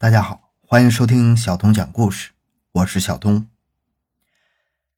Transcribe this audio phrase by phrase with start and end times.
[0.00, 2.30] 大家好，欢迎收听小东讲故事，
[2.70, 3.48] 我是小东。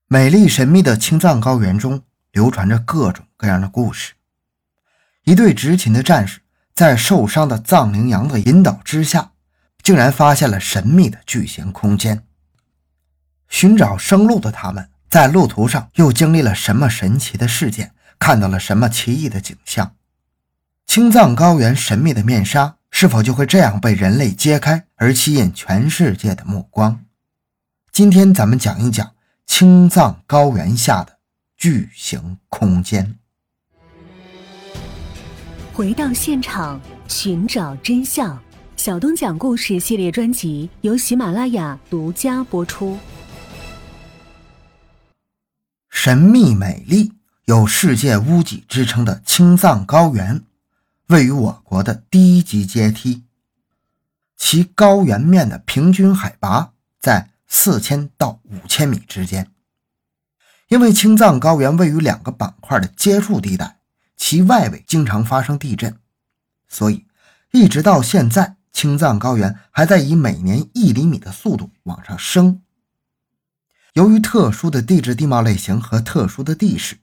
[0.07, 4.13] 美丽神秘的青藏高原中流传着各种各样的故事。
[5.25, 6.42] 一队执勤的战士
[6.75, 9.32] 在受伤的藏羚羊的引导之下，
[9.82, 12.27] 竟然发现了神秘的巨型空间。
[13.48, 17.95] 寻找生路的他们，在路途上又经历了什么神奇的事件？
[18.19, 19.96] 看到了什么奇异的景象？
[20.87, 22.77] 青藏高原神秘的面纱。
[22.91, 27.04] 是否就会这样被人类揭开，而吸引全世界的目光？
[27.93, 29.12] 今天咱们讲一讲
[29.46, 31.18] 青藏高原下的
[31.57, 33.16] 巨型空间。
[35.72, 38.38] 回到现场，寻找真相。
[38.76, 42.98] 小东讲故事系列专辑由喜马拉雅独家播出。
[45.90, 47.12] 神秘美丽，
[47.45, 50.42] 有世界屋脊之称的青藏高原。
[51.10, 53.24] 位于我国的第一级阶梯，
[54.37, 59.51] 其高原面的平均海拔在四千到五千米之间。
[60.68, 63.80] 因为青藏高原位于两个板块的接触地带，
[64.17, 65.99] 其外围经常发生地震，
[66.69, 67.07] 所以
[67.51, 72.62] 一直到现在，青藏高原还在以每年一厘米的速度往上升。
[73.95, 76.99] 由于特殊的地质地貌类型和特殊的地势，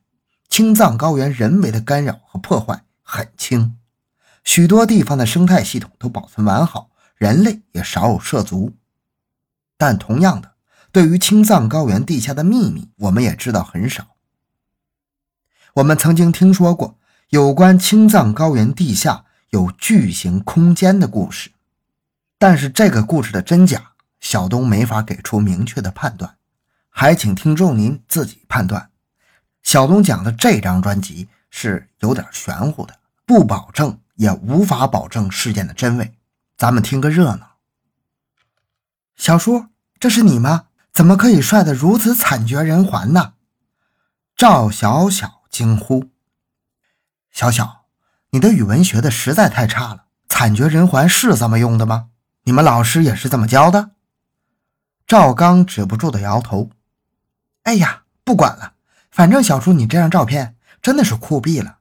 [0.47, 3.76] 青藏高原人为的干扰和破坏很轻。
[4.47, 8.77] 许多地方的生态系统都保存完好，人类也少有涉足。
[9.77, 10.53] 但同样的，
[10.93, 14.15] 对于青藏高原地下的秘密，我们也知道很少。
[15.73, 16.97] 我们曾经听说过
[17.29, 21.51] 有关青藏高原地下有巨型空间的故事，
[22.39, 26.37] 但是这个故事的真假，小东没法给出明确的判断，
[26.87, 28.89] 还请听众您自己判断。
[29.61, 32.95] 小东讲的这张专辑是有点玄乎的，
[33.27, 33.99] 不保证。
[34.17, 36.17] 也无法保证事件的真伪，
[36.57, 37.57] 咱们听个热闹。
[39.15, 39.67] 小叔，
[39.99, 40.69] 这是你吗？
[40.91, 43.35] 怎么可以帅得如此惨绝人寰呢？
[44.35, 46.09] 赵小小惊呼
[47.29, 47.85] ：“小小，
[48.31, 52.09] 你的语文学的实在太差了，惨绝人寰是这么用的吗？
[52.45, 53.91] 你们老师也是这么教的？”
[55.05, 56.71] 赵刚止不住的摇头
[57.61, 58.73] ：“哎呀，不管了，
[59.11, 61.76] 反正小叔你这张照片真的是酷毙了，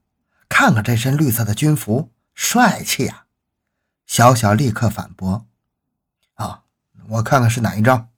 [0.59, 3.27] 看看这身绿色的军服。”帅气呀！
[4.06, 5.47] 小小立刻反驳
[6.37, 6.62] ：“啊，
[7.09, 8.09] 我看看是哪一张。”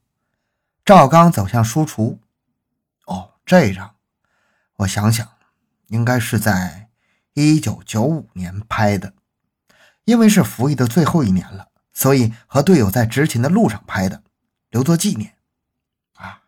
[0.87, 2.19] 赵刚走向书橱。
[3.07, 3.97] 哦，这张，
[4.77, 5.29] 我想想，
[5.89, 6.89] 应该是在
[7.33, 9.15] 一九九五年拍的，
[10.05, 14.23] 因为是服役的最后一年了，所以和队友在执勤的路上拍的，
[14.71, 15.35] 留作纪念。
[16.15, 16.43] 啊，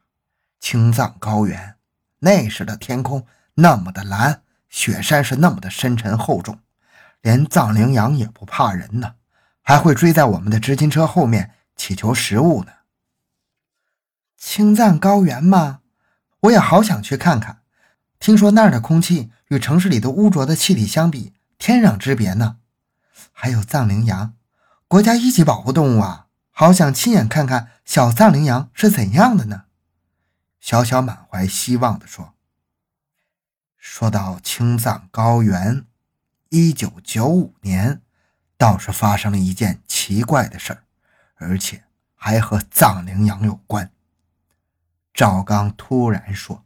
[0.61, 1.77] 青藏高原
[2.21, 6.61] 那时的天空那么的蓝，雪山是那么的深沉厚重。
[7.21, 9.17] 连藏羚羊也不怕人呢，
[9.61, 12.73] 还会追在我们的执金车后面乞求食物呢。
[14.39, 15.81] 青藏高原吗？
[16.41, 17.61] 我也好想去看看。
[18.19, 22.57] 听说那儿的空气与城市里的污浊的气体相比，天壤之别呢。
[23.33, 24.35] 还有藏羚羊，
[24.89, 29.65] 国家一级保护动物啊，好想亲眼看看小藏羚羊是怎样的呢。
[30.59, 32.33] 小小满怀希望地说
[33.81, 35.85] ：“说到青藏高原。”
[36.51, 38.03] 一九九五年，
[38.57, 40.83] 倒是发生了一件奇怪的事儿，
[41.37, 43.91] 而且还和藏羚羊有关。
[45.15, 46.65] 赵刚突然说：“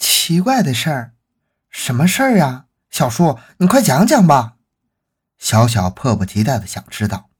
[0.00, 1.12] 奇怪的事儿，
[1.70, 2.66] 什么事儿呀？
[2.90, 4.56] 小叔，你快讲讲吧。”
[5.38, 7.30] 小小迫不及待的想知道。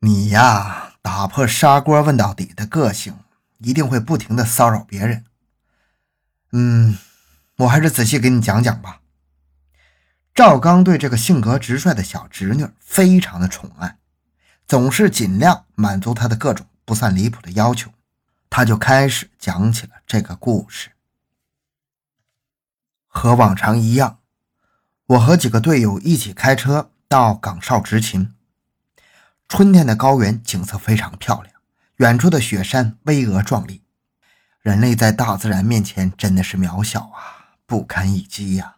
[0.00, 3.18] 你呀，打破砂锅问到底的个性，
[3.58, 5.26] 一定会不停的骚扰别人。
[6.52, 6.96] 嗯，
[7.56, 9.00] 我还是仔细给你讲讲吧。
[10.34, 13.98] 赵刚对这个性格直率的小侄女非常的宠爱，
[14.66, 17.90] 总是尽量满足她的各种不算离谱的要求。
[18.50, 20.92] 他就开始讲起了这个故事。
[23.06, 24.20] 和往常一样，
[25.06, 28.34] 我和几个队友一起开车到岗哨执勤。
[29.48, 31.54] 春天的高原景色非常漂亮，
[31.96, 33.82] 远处的雪山巍峨壮丽。
[34.68, 38.76] 人类在大自然面前真的是渺小啊，不堪一击呀。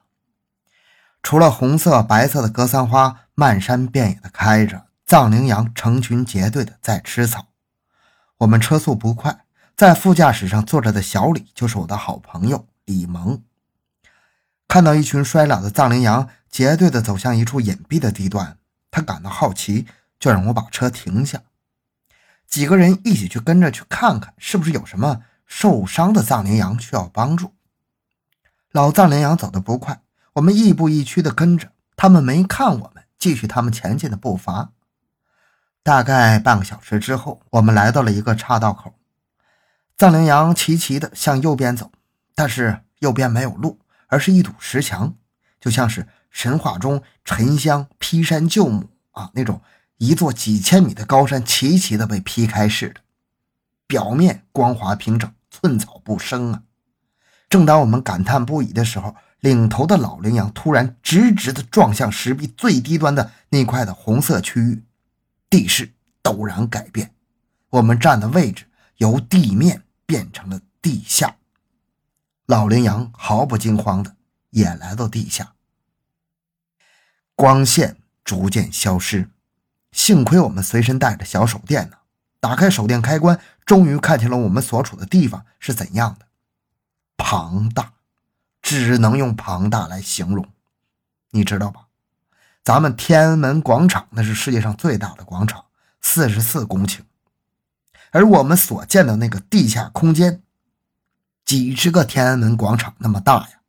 [1.21, 7.49] 除了红色、白色的格桑花漫山遍野的开着，藏羚羊成群结队的在吃草。
[8.39, 9.41] 我们车速不快，
[9.75, 13.43] 在副驾驶上坐着的小李就是我的好朋友李萌。
[14.69, 18.59] 看到一群衰老的藏羚羊结队的走向一处隐蔽的地段，
[18.93, 19.89] 他感到好奇，
[20.21, 21.43] 就让我把车停下，
[22.47, 27.53] 几个人一起去跟着去看看，是不是有什么受伤的藏羚羊需要帮助。
[28.71, 30.01] 老藏羚羊走得不快。
[30.35, 34.71] 我们亦步亦趋地跟着，他们没看我们，继续他们前进的步伐。
[35.83, 38.95] 大概半个小时之后，我们来到了一个岔道口。
[39.99, 41.91] 藏羚羊齐齐的向右边走，
[42.37, 45.17] 但是右边没有路，而是一堵石墙，
[45.61, 49.61] 就像是神话中沉香劈山救母啊那种
[49.97, 53.01] 一座几千米的高山齐齐的被劈开似的。
[53.89, 56.63] 表面光滑平整，寸草不生啊！
[57.49, 64.85] 正当我们感叹不已的时候，领头的老羚羊突然直直的撞向石壁最低端的那块的红色区域，
[65.49, 65.93] 地势
[66.23, 67.13] 陡然改变，
[67.71, 68.67] 我们站的位置
[68.99, 71.37] 由地面变成了地下。
[72.47, 74.15] 老羚羊毫不惊慌的
[74.51, 75.55] 也来到地下，
[77.35, 79.31] 光线逐渐消失，
[79.91, 81.97] 幸亏我们随身带着小手电呢。
[82.41, 86.27] 打开手电开关，终于看清了我们所处的地方是怎样的。
[87.19, 87.93] 庞大，
[88.63, 90.49] 只能用庞大来形容。
[91.33, 91.89] 你知道吧？
[92.65, 95.67] 咱们天安门广场那是世界上最大的广场，
[96.01, 97.01] 四十四公顷。
[98.11, 100.43] 而我们所见的那个地下空间，
[101.45, 103.61] 几十个天安门广场那么大呀，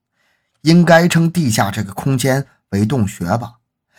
[0.61, 3.55] 应该称地下这个空间为洞穴吧？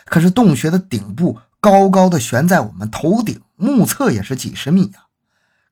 [0.06, 1.38] 可是洞穴的顶部。
[1.62, 5.06] 高高的悬在我们头顶，目测也是几十米啊，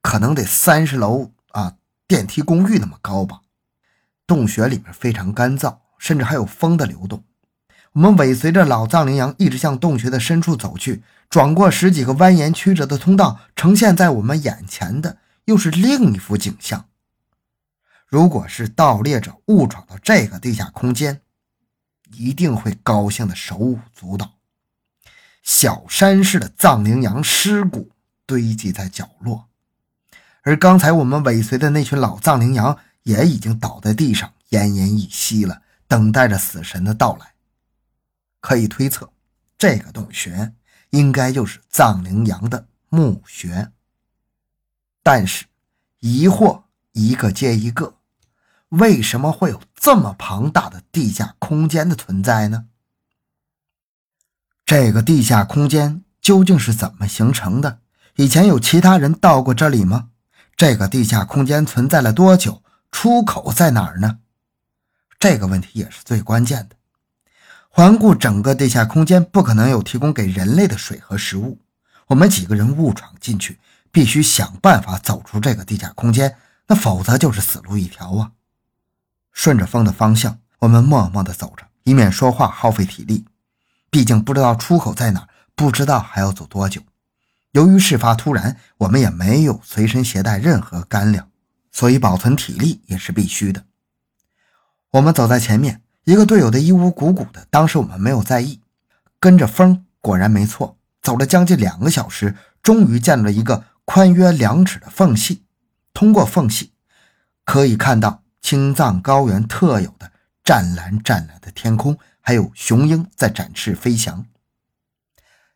[0.01, 1.75] 可能得三十楼啊
[2.07, 3.41] 电梯公寓那么高吧。
[4.25, 7.25] 洞穴里面非常干燥，甚至还有风的流动。
[7.95, 16.85] 我们尾随着老藏羚羊一直向洞穴的深处走去，转过十几个蜿蜒曲折的通道，呈现在我们眼前的又是另一幅景象。
[18.07, 21.23] 如果是盗猎者误闯到这个地下空间，
[22.13, 24.35] 一定会高兴的手舞足蹈。
[25.43, 27.91] 小山似的藏羚羊尸骨
[28.27, 29.49] 堆积在角落，
[30.43, 37.35] 而刚才我们尾随的那群老藏羚羊也已经倒在地上，奄奄一息了，等待着死神的到来。
[38.41, 39.13] 可以推测，
[39.59, 40.55] 这个洞穴
[40.91, 43.71] 应该就是藏羚羊的墓穴。
[45.03, 45.47] 但是，
[46.01, 47.97] 疑惑一个接一个，
[48.69, 52.67] 为什么会有这么庞大的地下空间的存在呢？
[54.71, 57.81] 这个地下空间究竟是怎么形成的？
[58.15, 60.11] 以前有其他人到过这里吗？
[60.57, 62.63] 这个地下空间存在了多久？
[62.93, 64.19] 出口在哪儿呢？
[65.19, 66.77] 这个问题也是最关键的。
[67.69, 71.59] 环顾整个地下空间，不可能有提供给人类的水和食物。
[72.07, 73.59] 我们几个人误闯进去，
[73.91, 76.37] 必须想办法走出这个地下空间，
[76.69, 78.31] 那否则就是死路一条啊！
[79.33, 83.25] 顺着风的方向，我们默默地走着，以免说话耗费体力。
[83.91, 86.81] 毕竟不知道出口在哪，不知道还要走多久。
[87.51, 91.29] 由于事发突然，我们也没有随身携带任何干粮，
[91.73, 93.65] 所以保存体力也是必须的。
[94.93, 98.61] 我们走在前面，一个队友的衣物鼓鼓的，当时我们没有在意，
[99.19, 100.77] 跟着风，果然没错。
[101.03, 105.45] 走了将近两个小时，终于见到了一个宽约两尺的缝隙。
[105.93, 106.73] 通过缝隙，
[107.45, 110.13] 可以看到青藏高原特有的
[110.45, 111.99] 湛蓝湛蓝的天空。
[112.31, 114.25] 还有雄鹰在展翅飞翔，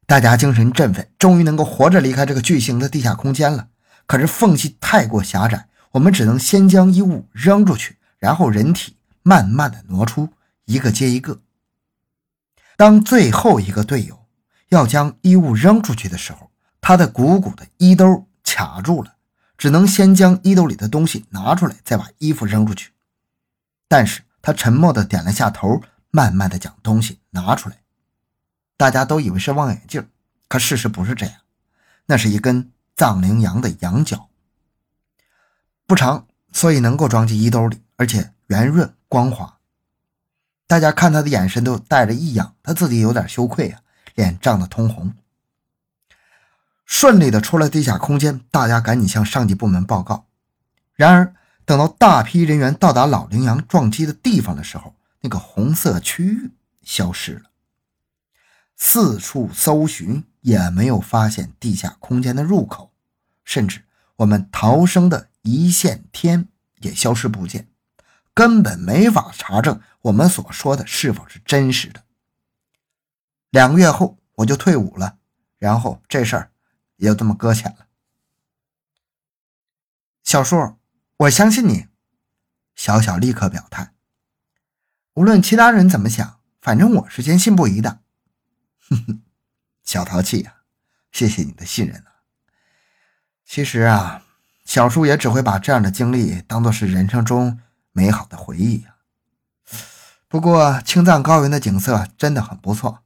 [0.07, 3.69] 大家精神振奋，终于能够活着离开这个巨型的地下空间了。
[4.07, 10.31] 可是缝隙太过狭窄，我们只能先将衣物扔出去，然后人体慢慢的挪出，
[10.65, 11.43] 一个接一个。
[12.77, 14.27] 当最后一个队友
[14.71, 16.51] 要将衣物扔出去的时候，
[16.81, 19.15] 他的鼓鼓的衣兜卡住了，
[19.57, 22.91] 只能先将衣兜里的东西拿出来，再把衣服扔出去。
[23.87, 25.81] 但是他沉默的点了下头。
[26.15, 27.79] 慢慢的将东西拿出来，
[28.77, 30.09] 大家都以为是望远镜，
[30.47, 31.35] 可事实不是这样，
[32.07, 34.29] 那是一根藏羚羊的羊角，
[35.89, 39.59] 不长，所以能够装进衣兜里，而且圆润光滑。
[40.69, 43.81] 大家看他的眼神都带着异样，他自己有点羞愧啊，
[44.15, 45.13] 脸涨得通红。
[46.87, 50.27] 顺利的出了地下空间，大家赶紧向上级部门报告。
[50.95, 56.51] 然而，等到大批人员到达老羚羊撞击的地方的时候，那个红色区域
[56.83, 57.51] 消失了，
[58.77, 62.93] 四处搜寻也没有发现地下空间的入口，
[63.43, 66.49] 甚至我们逃生的一线天
[66.81, 67.71] 也消失不见，
[68.35, 72.05] 根本没法查证我们所说的是否是真实的。
[73.49, 75.17] 两个月后我就退伍了，
[75.57, 76.53] 然后这事儿
[76.97, 77.87] 也就这么搁浅了。
[80.23, 80.77] 小树，
[81.17, 81.87] 我相信你。
[82.75, 83.94] 小小立刻表态。
[85.15, 88.01] 无论其他人怎么想，反正我是坚信不疑的。
[88.91, 89.23] 哼哼，
[89.85, 90.57] 小淘气呀，
[91.13, 92.27] 谢谢你的信任啊。
[93.45, 94.25] 其实啊，
[94.65, 97.61] 小叔也只会把这样的经历当做是人生中
[97.93, 98.97] 美好的回忆啊。
[100.27, 103.05] 不过青藏高原的景色真的很不错，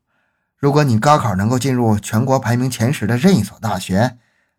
[0.56, 4.16] 如果你高考能够进入全国排名前十的任意所大学，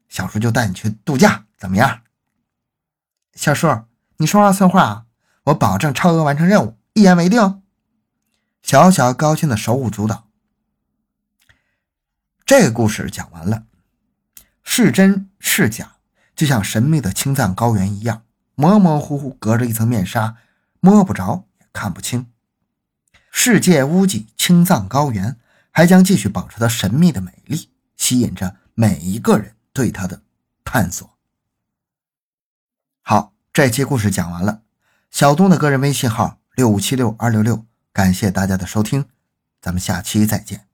[0.08, 2.02] 小叔就带你去度假，怎么样？
[3.34, 3.86] 小叔，
[4.18, 5.06] 你说话算话啊，
[5.46, 7.64] 我保证超额完成任务，一言为定。
[8.62, 10.28] 小小高兴的手舞足蹈。
[12.46, 13.64] 这个故事讲完了，
[14.64, 15.96] 是真是假，
[16.36, 18.26] 就像神秘的青藏高原一样，
[18.56, 20.36] 模模糊糊，隔着一层面纱，
[20.82, 22.30] 摸不着也看不清。
[23.32, 25.40] 世界屋脊青藏高原
[25.72, 30.22] 还将继续保持它神秘的美丽，吸引着每一个人对它的
[30.66, 31.10] 探索。
[33.02, 34.64] 好，这期故事讲完了。
[35.10, 37.64] 小东的个人微信号六五七六二六六，
[37.94, 39.06] 感谢大家的收听，
[39.62, 40.69] 咱们下期再见。